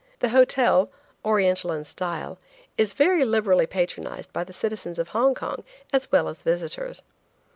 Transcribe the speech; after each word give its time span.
The 0.19 0.29
hotel–Oriental 0.29 1.71
in 1.73 1.83
style–is 1.83 2.93
very 2.93 3.23
liberally 3.23 3.67
patronized 3.67 4.33
by 4.33 4.43
the 4.43 4.51
citizens 4.51 4.97
of 4.97 5.09
Hong 5.09 5.35
Kong, 5.35 5.63
as 5.93 6.11
well 6.11 6.27
as 6.27 6.41
visitors. 6.41 7.03